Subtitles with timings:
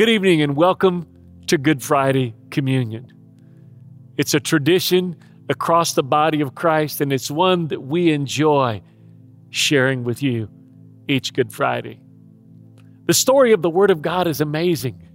[0.00, 1.06] Good evening and welcome
[1.48, 3.12] to Good Friday Communion.
[4.16, 5.14] It's a tradition
[5.50, 8.80] across the body of Christ, and it's one that we enjoy
[9.50, 10.48] sharing with you
[11.06, 12.00] each Good Friday.
[13.08, 15.06] The story of the Word of God is amazing.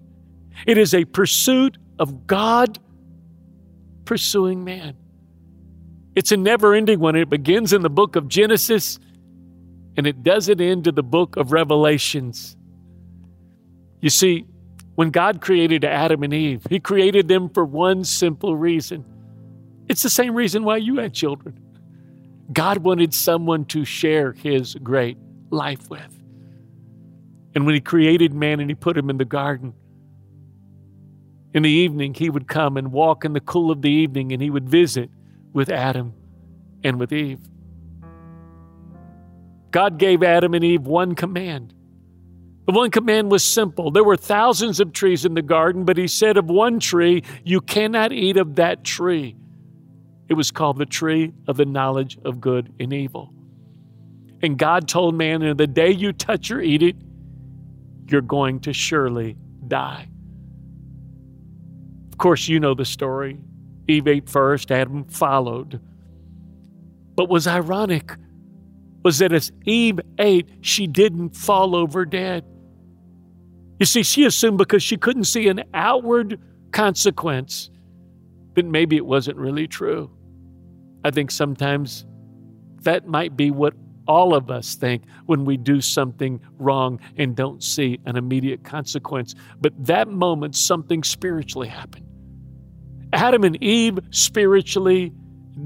[0.68, 2.78] It is a pursuit of God
[4.06, 4.96] pursuing man.
[6.16, 7.16] It's a never ending one.
[7.16, 9.00] It begins in the book of Genesis
[9.98, 12.56] and it doesn't end in the book of Revelations.
[14.00, 14.46] You see,
[14.96, 19.06] when God created Adam and Eve, He created them for one simple reason.
[19.88, 21.60] It's the same reason why you had children.
[22.52, 25.18] God wanted someone to share His great
[25.52, 26.20] life with.
[27.54, 29.74] And when He created man and He put him in the garden,
[31.54, 34.42] in the evening, He would come and walk in the cool of the evening and
[34.42, 35.10] He would visit
[35.54, 36.14] with Adam
[36.84, 37.40] and with Eve.
[39.72, 41.75] God gave Adam and Eve one command.
[42.66, 43.92] The one command was simple.
[43.92, 47.62] There were thousands of trees in the garden, but he said of one tree, You
[47.62, 49.36] cannot eat of that tree.
[50.28, 53.32] It was called the tree of the knowledge of good and evil.
[54.42, 56.96] And God told man, "In the day you touch or eat it,
[58.10, 60.08] you're going to surely die.
[62.12, 63.40] Of course, you know the story.
[63.88, 65.80] Eve ate first, Adam followed.
[67.16, 68.16] But was ironic
[69.04, 72.44] was that as Eve ate, she didn't fall over dead.
[73.80, 76.40] You see, she assumed because she couldn't see an outward
[76.72, 77.70] consequence
[78.54, 80.10] that maybe it wasn't really true.
[81.04, 82.06] I think sometimes
[82.84, 83.74] that might be what
[84.08, 89.36] all of us think when we do something wrong and don't see an immediate consequence.
[89.60, 92.06] But that moment, something spiritually happened.
[93.14, 95.14] Adam and Eve spiritually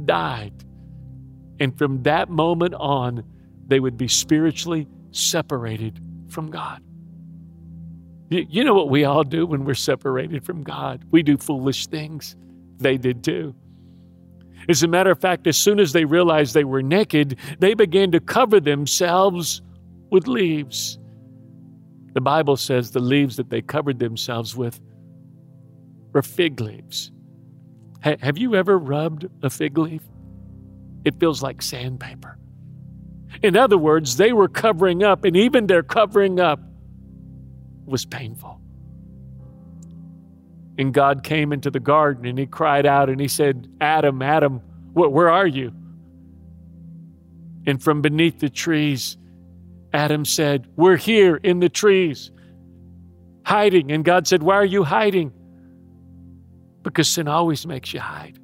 [0.05, 0.53] died.
[1.59, 3.23] And from that moment on,
[3.67, 5.99] they would be spiritually separated
[6.29, 6.81] from God.
[8.29, 11.03] You know what we all do when we're separated from God?
[11.09, 12.35] We do foolish things.
[12.77, 13.55] They did too.
[14.67, 18.11] As a matter of fact, as soon as they realized they were naked, they began
[18.11, 19.63] to cover themselves
[20.11, 20.99] with leaves.
[22.13, 24.79] The Bible says the leaves that they covered themselves with
[26.13, 27.11] were fig leaves.
[28.01, 30.03] Have you ever rubbed a fig leaf?
[31.03, 32.37] It feels like sandpaper.
[33.41, 36.59] In other words, they were covering up, and even their covering up
[37.89, 38.59] was painful.
[40.77, 44.61] And God came into the garden and he cried out and he said, Adam, Adam,
[44.93, 45.73] where are you?
[47.65, 49.17] And from beneath the trees,
[49.93, 52.31] Adam said, We're here in the trees,
[53.45, 53.91] hiding.
[53.91, 55.33] And God said, Why are you hiding?
[56.83, 58.39] because sin always makes you hide.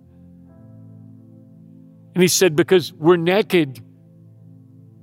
[2.14, 3.82] And he said, Because we're naked.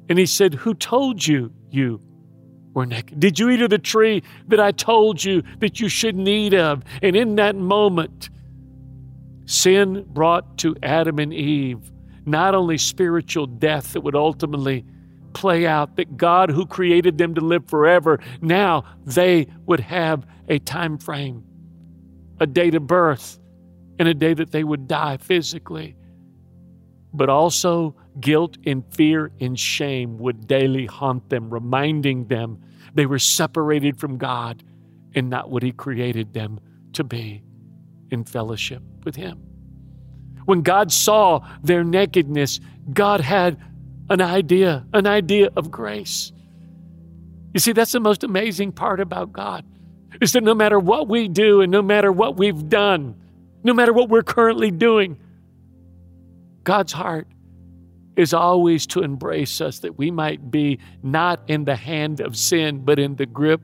[0.09, 2.01] And he said, Who told you you
[2.75, 3.21] were naked?
[3.21, 6.83] Did you eat of the tree that I told you that you shouldn't eat of?
[7.03, 8.31] And in that moment,
[9.47, 11.93] sin brought to Adam and Eve
[12.25, 14.85] not only spiritual death that would ultimately
[15.33, 20.59] play out, that God who created them to live forever, now they would have a
[20.59, 21.45] time frame
[22.41, 23.39] a date of birth
[24.01, 25.95] and a day that they would die physically.
[27.15, 32.59] But also, guilt and fear and shame would daily haunt them, reminding them
[32.95, 34.63] they were separated from God
[35.15, 36.61] and not what He created them
[36.95, 37.43] to be
[38.11, 39.39] in fellowship with Him.
[40.45, 42.61] When God saw their nakedness,
[42.93, 43.59] God had
[44.11, 46.33] an idea, an idea of grace.
[47.55, 49.65] You see, that's the most amazing part about God
[50.21, 53.15] is that no matter what we do and no matter what we've done,
[53.65, 55.19] no matter what we're currently doing,
[56.65, 57.27] God's heart
[58.17, 62.85] is always to embrace us that we might be not in the hand of sin,
[62.85, 63.63] but in the grip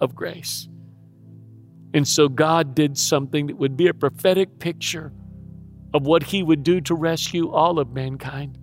[0.00, 0.68] of grace.
[1.94, 5.12] And so God did something that would be a prophetic picture
[5.94, 8.58] of what He would do to rescue all of mankind.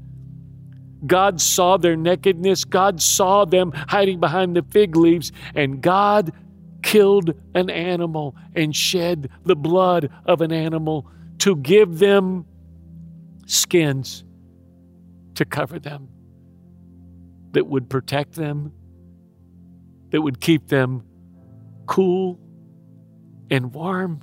[1.05, 6.33] God saw their nakedness, God saw them hiding behind the fig leaves, and God
[6.83, 11.07] killed an animal and shed the blood of an animal
[11.39, 12.45] to give them
[13.49, 14.23] skins
[15.35, 16.07] to cover them
[17.51, 18.71] that would protect them,
[20.11, 21.03] that would keep them
[21.87, 22.39] cool
[23.49, 24.21] and warm,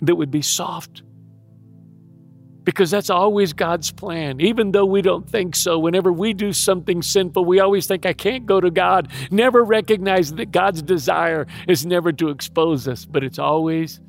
[0.00, 1.02] that would be soft
[2.64, 4.40] because that's always God's plan.
[4.40, 8.12] Even though we don't think so, whenever we do something sinful, we always think, I
[8.12, 9.08] can't go to God.
[9.30, 14.00] Never recognize that God's desire is never to expose us, but it's always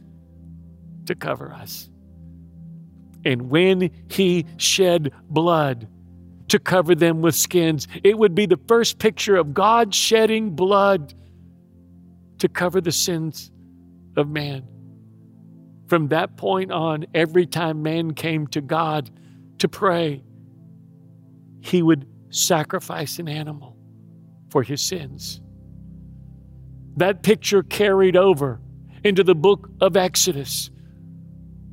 [1.05, 1.89] to cover us.
[3.25, 5.87] And when He shed blood,
[6.49, 7.87] to cover them with skins.
[8.03, 11.13] It would be the first picture of God shedding blood
[12.37, 13.51] to cover the sins
[14.17, 14.63] of man.
[15.87, 19.09] From that point on, every time man came to God
[19.59, 20.23] to pray,
[21.61, 23.77] he would sacrifice an animal
[24.49, 25.41] for his sins.
[26.97, 28.61] That picture carried over
[29.03, 30.69] into the book of Exodus,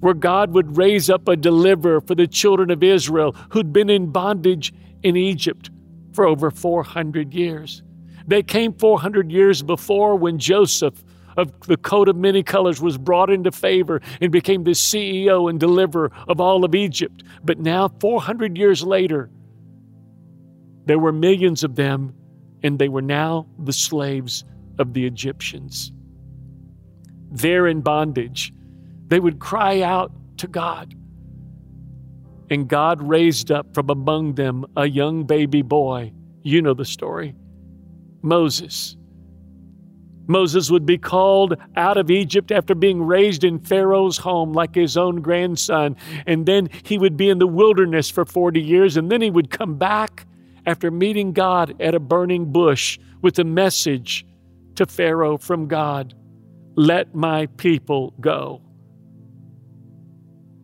[0.00, 4.10] where God would raise up a deliverer for the children of Israel who'd been in
[4.10, 5.70] bondage in Egypt
[6.12, 7.82] for over 400 years.
[8.26, 11.02] They came 400 years before when Joseph
[11.36, 15.58] of the coat of many colors was brought into favor and became the CEO and
[15.60, 17.22] deliverer of all of Egypt.
[17.44, 19.30] But now, 400 years later,
[20.86, 22.14] there were millions of them,
[22.62, 24.44] and they were now the slaves
[24.78, 25.92] of the Egyptians.
[27.30, 28.52] There in bondage,
[29.10, 30.94] they would cry out to God.
[32.48, 36.12] And God raised up from among them a young baby boy.
[36.42, 37.34] You know the story
[38.22, 38.96] Moses.
[40.26, 44.96] Moses would be called out of Egypt after being raised in Pharaoh's home like his
[44.96, 45.96] own grandson.
[46.24, 48.96] And then he would be in the wilderness for 40 years.
[48.96, 50.26] And then he would come back
[50.66, 54.24] after meeting God at a burning bush with a message
[54.76, 56.14] to Pharaoh from God
[56.76, 58.62] Let my people go.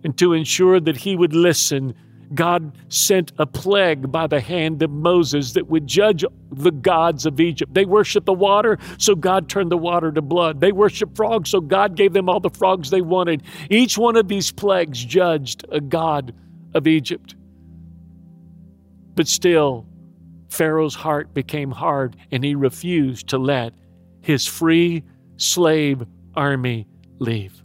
[0.05, 1.95] And to ensure that he would listen,
[2.35, 7.41] God sent a plague by the hand of Moses that would judge the gods of
[7.41, 7.75] Egypt.
[7.75, 10.61] They worshiped the water, so God turned the water to blood.
[10.61, 13.43] They worshiped frogs, so God gave them all the frogs they wanted.
[13.71, 16.35] Each one of these plagues judged a god
[16.75, 17.37] of Egypt.
[19.15, 19.87] But still,
[20.51, 23.73] Pharaoh's heart became hard and he refused to let
[24.21, 25.05] his free
[25.37, 26.05] slave
[26.35, 26.87] army
[27.19, 27.63] leave.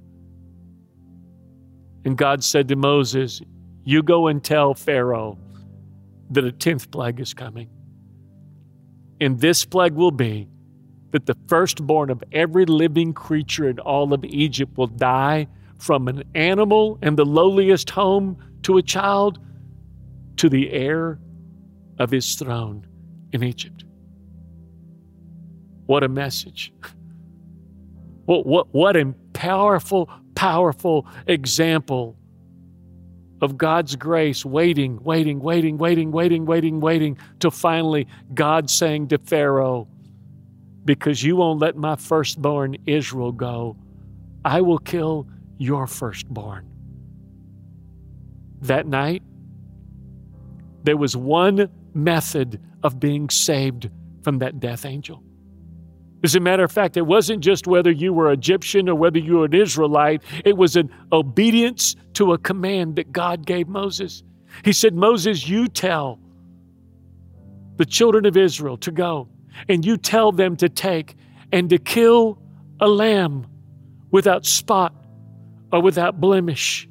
[2.06, 3.42] And God said to Moses,
[3.84, 5.38] You go and tell Pharaoh
[6.32, 7.70] that a tenth plague is coming.
[9.20, 10.48] And this plague will be
[11.12, 16.24] that the firstborn of every living creature in all of Egypt will die from an
[16.36, 19.40] animal and the lowliest home to a child
[20.38, 21.20] to the heir
[22.00, 22.86] of his throne
[23.32, 23.84] in Egypt.
[25.86, 26.74] What a message.
[28.26, 32.16] What, what, what a powerful, powerful example
[33.42, 39.18] of God's grace, waiting, waiting, waiting, waiting, waiting, waiting, waiting, till finally God saying to
[39.18, 39.88] Pharaoh,
[40.86, 43.76] Because you won't let my firstborn Israel go,
[44.46, 46.68] I will kill your firstborn.
[48.62, 49.24] That night,
[50.84, 53.90] there was one method of being saved
[54.24, 55.24] from that death angel.
[56.24, 59.38] As a matter of fact, it wasn't just whether you were Egyptian or whether you
[59.38, 64.24] were an Israelite, it was an obedience to a command that God gave Moses.
[64.64, 66.20] He said, Moses, you tell
[67.78, 69.30] the children of Israel to go,
[69.68, 71.16] and you tell them to take
[71.52, 72.38] and to kill
[72.80, 73.48] a lamb
[74.12, 74.94] without spot
[75.72, 76.88] or without blemish,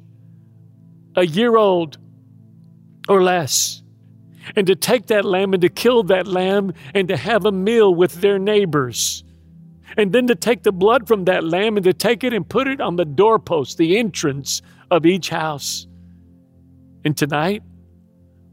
[1.15, 1.97] a year old
[3.07, 3.81] or less
[4.55, 7.93] and to take that lamb and to kill that lamb and to have a meal
[7.93, 9.23] with their neighbors.
[9.97, 12.67] And then to take the blood from that lamb and to take it and put
[12.67, 15.85] it on the doorpost, the entrance of each house.
[17.03, 17.61] And tonight,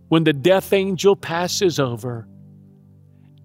[0.08, 2.26] when the death angel passes over,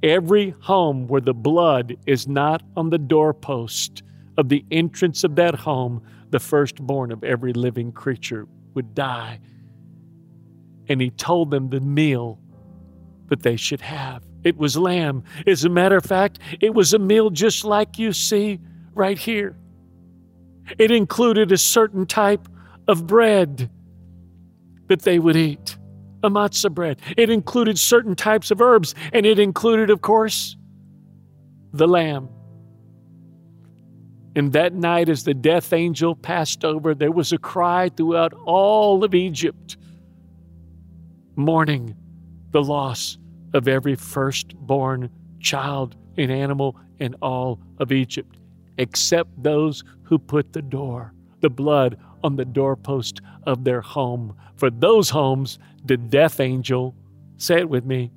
[0.02, 4.02] every home where the blood is not on the doorpost
[4.38, 9.40] of the entrance of that home, the firstborn of every living creature would die
[10.90, 12.40] and he told them the meal
[13.30, 14.24] that they should have.
[14.44, 15.24] It was lamb.
[15.48, 18.60] As a matter of fact, it was a meal just like you see
[18.94, 19.56] right here.
[20.78, 22.48] It included a certain type
[22.88, 23.70] of bread
[24.88, 25.78] that they would eat,
[26.24, 27.00] a matzah bread.
[27.18, 30.56] It included certain types of herbs, and it included, of course,
[31.72, 32.30] the lamb.
[34.36, 39.04] And that night, as the death angel passed over, there was a cry throughout all
[39.04, 39.78] of Egypt
[41.36, 41.96] mourning
[42.52, 43.18] the loss
[43.54, 45.10] of every firstborn
[45.40, 48.38] child and animal in all of Egypt,
[48.78, 54.36] except those who put the door, the blood on the doorpost of their home.
[54.56, 56.96] For those homes, the death angel,
[57.38, 58.12] say it with me,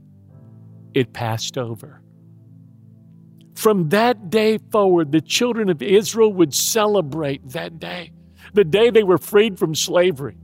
[0.95, 2.01] it passed over.
[3.55, 8.13] From that day forward, the children of Israel would celebrate that day,
[8.53, 10.37] the day they were freed from slavery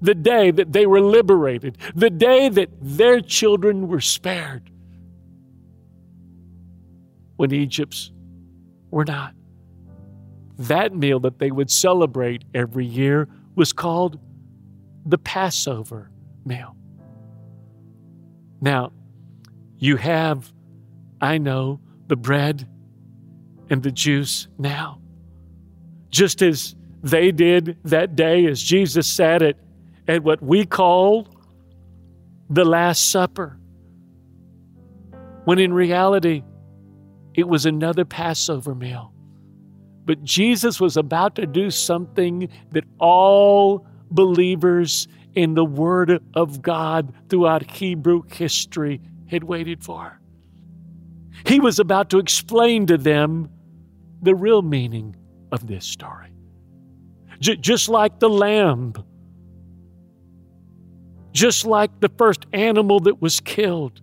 [0.00, 4.70] the day that they were liberated, the day that their children were spared,
[7.36, 8.10] when Egypt's
[8.90, 9.34] were not.
[10.58, 14.18] That meal that they would celebrate every year was called
[15.04, 16.10] the Passover
[16.44, 16.76] meal.
[18.60, 18.92] Now,
[19.78, 20.52] you have,
[21.20, 22.66] I know, the bread
[23.68, 25.00] and the juice now.
[26.08, 29.56] Just as they did that day as Jesus sat at,
[30.08, 31.28] at what we call
[32.48, 33.58] the Last Supper,
[35.44, 36.42] when in reality
[37.34, 39.12] it was another Passover meal.
[40.04, 47.12] But Jesus was about to do something that all believers in the Word of God
[47.28, 50.20] throughout Hebrew history had waited for.
[51.44, 53.50] He was about to explain to them
[54.22, 55.14] the real meaning
[55.52, 56.32] of this story.
[57.40, 58.94] J- just like the lamb,
[61.36, 64.00] just like the first animal that was killed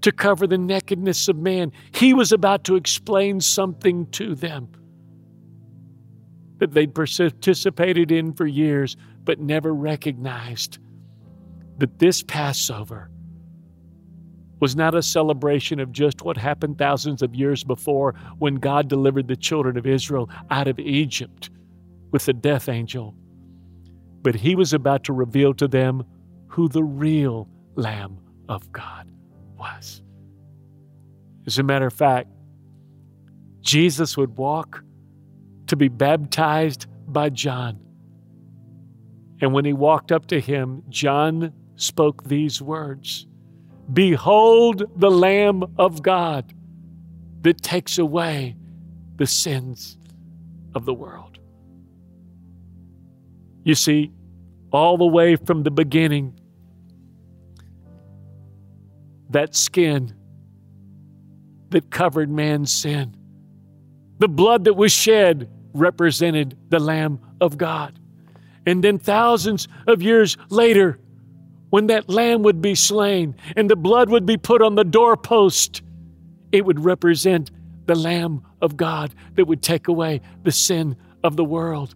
[0.00, 4.68] to cover the nakedness of man, he was about to explain something to them
[6.58, 10.78] that they'd participated in for years but never recognized
[11.78, 13.10] that this Passover
[14.60, 19.26] was not a celebration of just what happened thousands of years before when God delivered
[19.26, 21.50] the children of Israel out of Egypt
[22.12, 23.16] with the death angel.
[24.22, 26.04] But he was about to reveal to them
[26.50, 29.08] who the real Lamb of God
[29.56, 30.02] was.
[31.46, 32.28] As a matter of fact,
[33.60, 34.82] Jesus would walk
[35.68, 37.78] to be baptized by John.
[39.40, 43.26] And when he walked up to him, John spoke these words
[43.92, 46.52] Behold the Lamb of God
[47.42, 48.56] that takes away
[49.16, 49.98] the sins
[50.74, 51.38] of the world.
[53.64, 54.12] You see,
[54.72, 56.39] all the way from the beginning,
[59.30, 60.14] that skin
[61.70, 63.16] that covered man's sin,
[64.18, 67.98] the blood that was shed represented the Lamb of God.
[68.66, 70.98] And then thousands of years later,
[71.70, 75.82] when that lamb would be slain and the blood would be put on the doorpost,
[76.52, 77.50] it would represent
[77.86, 81.94] the Lamb of God that would take away the sin of the world.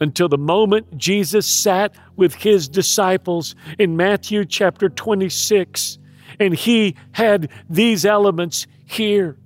[0.00, 5.98] Until the moment Jesus sat with his disciples in Matthew chapter 26,
[6.38, 9.36] and he had these elements here.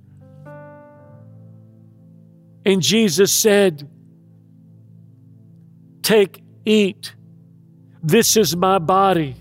[2.65, 3.89] And Jesus said,
[6.01, 7.15] Take, eat.
[8.01, 9.35] This is my body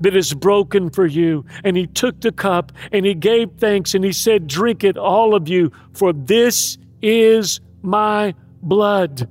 [0.00, 1.44] that is broken for you.
[1.62, 5.34] And he took the cup and he gave thanks and he said, Drink it, all
[5.34, 9.28] of you, for this is my blood,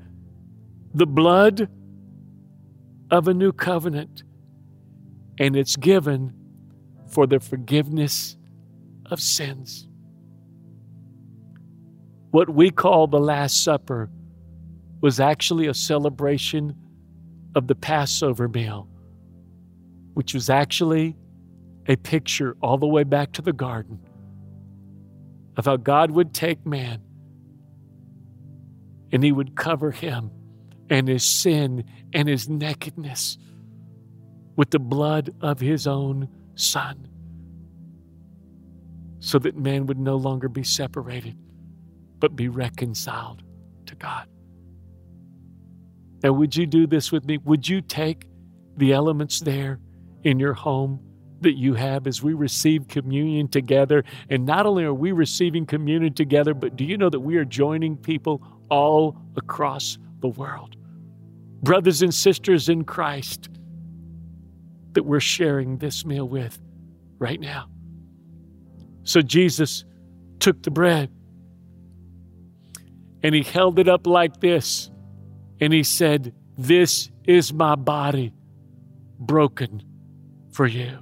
[0.94, 1.70] the blood
[3.12, 4.24] of a new covenant.
[5.40, 6.34] And it's given
[7.08, 8.38] for the forgiveness
[9.08, 9.88] of sins.
[12.32, 14.12] What we call the Last Supper
[15.02, 16.76] was actually a celebration
[17.56, 18.88] of the Passover meal
[20.20, 21.16] which was actually
[21.88, 23.98] a picture all the way back to the garden
[25.56, 27.02] of how God would take man
[29.14, 30.30] and he would cover him
[30.90, 33.38] and his sin and his nakedness
[34.60, 37.08] with the blood of his own son
[39.20, 41.34] so that man would no longer be separated
[42.20, 43.42] but be reconciled
[43.86, 44.28] to God.
[46.22, 47.38] Now, would you do this with me?
[47.38, 48.28] Would you take
[48.76, 49.80] the elements there
[50.24, 51.00] in your home
[51.40, 54.04] that you have as we receive communion together.
[54.30, 57.46] And not only are we receiving communion together, but do you know that we are
[57.46, 60.76] joining people all across the world?
[61.64, 63.48] Brothers and sisters in Christ
[65.00, 66.60] that we're sharing this meal with
[67.20, 67.70] right now.
[69.04, 69.86] So Jesus
[70.40, 71.10] took the bread
[73.24, 74.92] and he held it up like this
[75.62, 78.34] and he said, This is my body
[79.18, 79.82] broken
[80.52, 81.00] for you.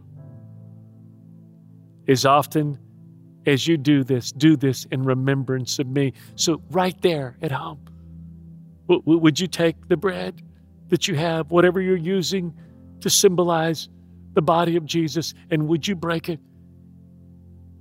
[2.08, 2.78] As often
[3.48, 6.14] as you do this, do this in remembrance of me.
[6.36, 7.80] So, right there at home,
[8.88, 10.44] would you take the bread
[10.90, 12.54] that you have, whatever you're using
[13.02, 13.90] to symbolize
[14.34, 16.40] the body of Jesus, and would you break it?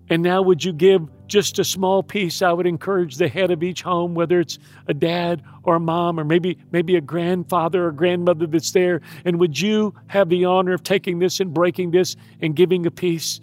[0.08, 2.40] And now, would you give just a small piece?
[2.40, 6.20] I would encourage the head of each home, whether it's a dad or a mom,
[6.20, 9.00] or maybe maybe a grandfather or grandmother that's there.
[9.24, 12.90] And would you have the honor of taking this and breaking this and giving a
[12.90, 13.40] piece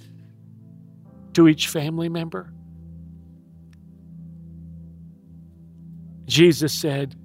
[1.33, 2.53] to each family member?
[6.25, 7.15] Jesus said,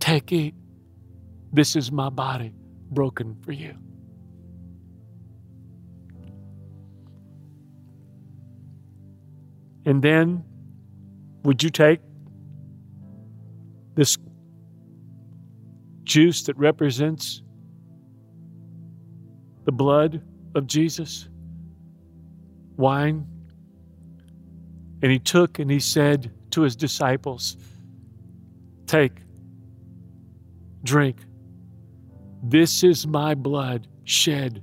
[0.00, 0.54] Take, it.
[1.52, 2.52] This is my body
[2.94, 3.74] broken for you.
[9.86, 10.44] And then,
[11.42, 12.00] would you take
[13.96, 14.16] this
[16.04, 17.42] juice that represents
[19.64, 20.22] the blood
[20.54, 21.28] of Jesus,
[22.76, 23.26] wine,
[25.02, 27.58] And he took and he said to his disciples,
[28.86, 29.18] Take,
[30.82, 31.18] drink.
[32.46, 34.62] This is my blood shed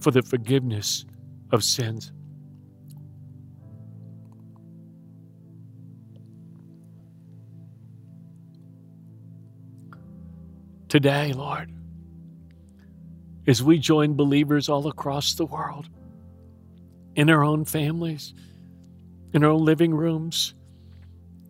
[0.00, 1.06] for the forgiveness
[1.50, 2.12] of sins.
[10.88, 11.72] Today, Lord,
[13.46, 15.88] as we join believers all across the world,
[17.14, 18.34] in our own families,
[19.32, 20.52] in our own living rooms,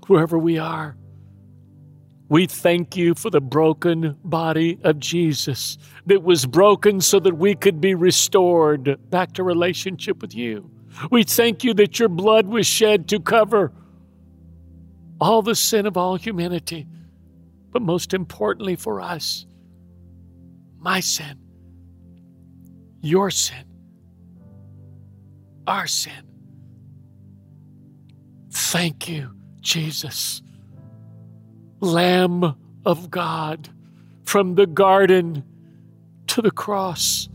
[0.06, 0.96] wherever we are,
[2.28, 7.54] we thank you for the broken body of Jesus that was broken so that we
[7.54, 10.68] could be restored back to relationship with you.
[11.10, 13.72] We thank you that your blood was shed to cover
[15.20, 16.86] all the sin of all humanity,
[17.70, 19.46] but most importantly for us,
[20.78, 21.38] my sin,
[23.02, 23.64] your sin,
[25.66, 26.12] our sin.
[28.50, 29.30] Thank you,
[29.60, 30.42] Jesus
[31.80, 33.68] Lamb of God,
[34.24, 35.44] from the garden
[36.28, 37.28] to the cross,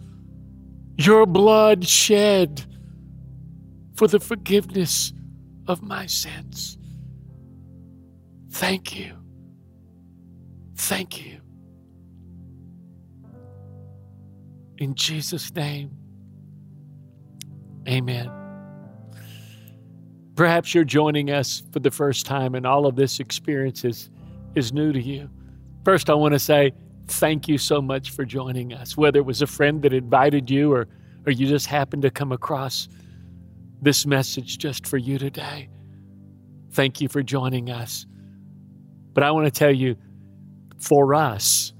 [0.97, 2.63] your blood shed
[3.95, 5.13] for the forgiveness
[5.67, 6.77] of my sins.
[8.51, 9.13] Thank you.
[10.75, 11.39] Thank you.
[14.77, 15.91] In Jesus' name,
[17.87, 18.31] amen.
[20.35, 24.09] Perhaps you're joining us for the first time, and all of this experience is
[24.55, 25.29] is new to you.
[25.83, 26.73] First, I want to say
[27.07, 30.73] thank you so much for joining us, whether it was a friend that invited you
[30.73, 30.87] or,
[31.25, 32.87] or you just happened to come across
[33.81, 35.69] this message just for you today.
[36.71, 38.05] Thank you for joining us.
[39.13, 39.95] But I want to tell you,
[40.77, 41.73] for us,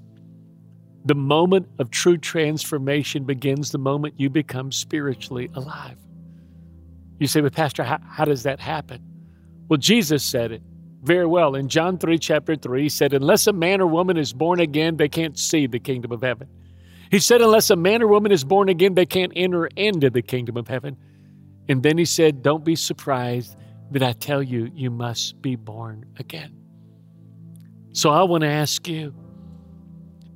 [1.05, 5.97] the moment of true transformation begins the moment you become spiritually alive.
[7.19, 9.01] You say, but Pastor, how, how does that happen?
[9.69, 10.61] Well, Jesus said it
[11.01, 11.55] very well.
[11.55, 14.97] In John 3, chapter 3, he said, Unless a man or woman is born again,
[14.97, 16.47] they can't see the kingdom of heaven.
[17.09, 20.21] He said, Unless a man or woman is born again, they can't enter into the
[20.21, 20.97] kingdom of heaven.
[21.67, 23.55] And then he said, Don't be surprised
[23.91, 26.55] that I tell you, you must be born again.
[27.93, 29.13] So I want to ask you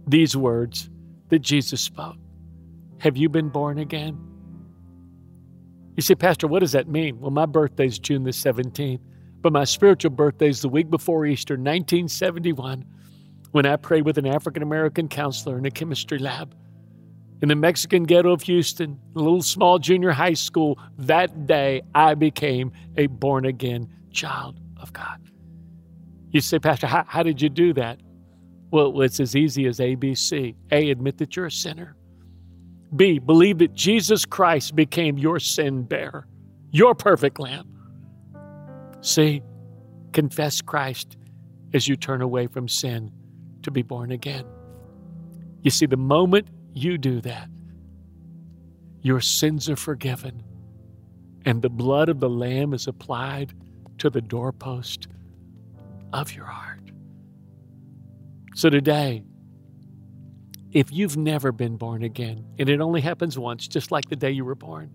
[0.08, 0.90] these words
[1.30, 2.18] that Jesus spoke
[3.00, 4.20] Have you been born again?
[5.96, 7.22] You say, Pastor, what does that mean?
[7.22, 9.00] Well, my birthday is June the 17th.
[9.46, 12.84] But my spiritual birthday is the week before Easter, 1971,
[13.52, 16.56] when I prayed with an African American counselor in a chemistry lab.
[17.44, 22.16] In the Mexican ghetto of Houston, a little small junior high school, that day I
[22.16, 25.22] became a born again child of God.
[26.32, 28.00] You say, Pastor, how, how did you do that?
[28.72, 30.56] Well, it's as easy as ABC.
[30.72, 31.96] A, admit that you're a sinner.
[32.96, 36.26] B, believe that Jesus Christ became your sin bearer,
[36.72, 37.75] your perfect lamb.
[39.06, 39.44] See,
[40.14, 41.16] confess Christ
[41.76, 43.12] as you turn away from sin
[43.62, 44.46] to be born again.
[45.62, 47.48] You see, the moment you do that,
[49.04, 50.42] your sins are forgiven,
[51.46, 53.54] and the blood of the Lamb is applied
[54.00, 55.08] to the doorpost
[56.12, 56.90] of your heart.
[58.56, 59.24] So today,
[60.72, 64.32] if you've never been born again, and it only happens once, just like the day
[64.32, 64.90] you were born,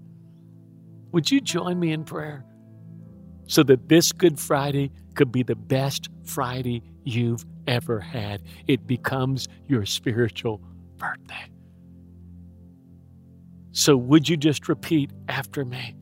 [1.13, 2.45] would you join me in prayer?
[3.51, 8.43] So that this Good Friday could be the best Friday you've ever had.
[8.69, 10.61] It becomes your spiritual
[10.99, 11.51] birthday.
[13.73, 15.97] So, would you just repeat after me?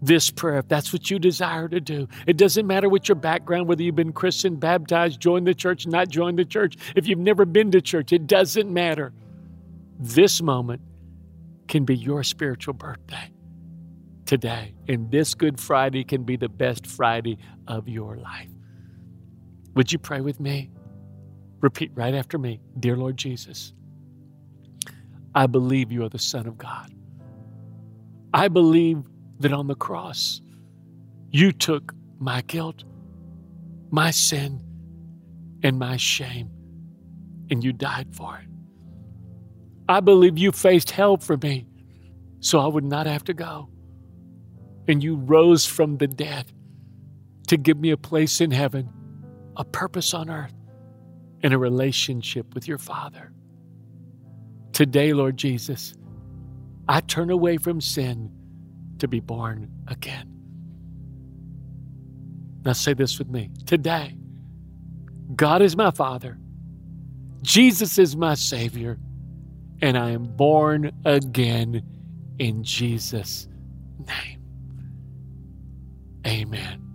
[0.00, 2.08] This prayer, if that's what you desire to do.
[2.26, 6.08] It doesn't matter what your background, whether you've been Christian, baptized, joined the church, not
[6.08, 6.76] joined the church.
[6.94, 9.12] If you've never been to church, it doesn't matter.
[9.98, 10.80] This moment
[11.68, 13.30] can be your spiritual birthday
[14.26, 14.74] today.
[14.88, 18.50] And this Good Friday can be the best Friday of your life.
[19.74, 20.70] Would you pray with me?
[21.60, 23.72] Repeat right after me Dear Lord Jesus,
[25.34, 26.92] I believe you are the Son of God.
[28.32, 29.04] I believe
[29.40, 30.40] that on the cross,
[31.30, 32.84] you took my guilt,
[33.90, 34.62] my sin,
[35.62, 36.50] and my shame,
[37.50, 38.48] and you died for it.
[39.88, 41.66] I believe you faced hell for me
[42.40, 43.68] so I would not have to go
[44.88, 46.52] and you rose from the dead
[47.48, 48.88] to give me a place in heaven,
[49.56, 50.54] a purpose on earth,
[51.42, 53.32] and a relationship with your Father.
[54.72, 55.94] Today, Lord Jesus,
[56.88, 58.30] I turn away from sin
[58.98, 60.32] to be born again.
[62.64, 63.50] Now, say this with me.
[63.64, 64.16] Today,
[65.34, 66.38] God is my Father,
[67.42, 68.98] Jesus is my Savior,
[69.80, 71.82] and I am born again
[72.38, 73.46] in Jesus'
[73.98, 74.35] name.
[76.26, 76.85] Amen.